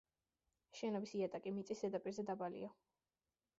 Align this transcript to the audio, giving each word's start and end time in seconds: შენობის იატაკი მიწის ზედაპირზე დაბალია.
შენობის 0.79 1.13
იატაკი 1.19 1.53
მიწის 1.59 1.85
ზედაპირზე 1.85 2.25
დაბალია. 2.33 2.73